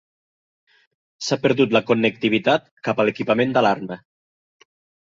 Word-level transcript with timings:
S'ha 1.27 1.37
perdut 1.43 1.77
la 1.77 1.83
connectivitat 1.91 2.67
cap 2.89 3.05
a 3.05 3.09
l'equipament 3.11 3.57
d'alarma. 3.59 4.05